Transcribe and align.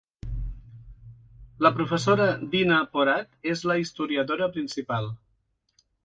La 1.65 1.71
professora 1.79 2.25
Dina 2.55 2.79
Porat 2.95 3.51
és 3.51 3.61
la 3.73 3.75
historiadora 3.81 4.47
principal. 4.57 5.11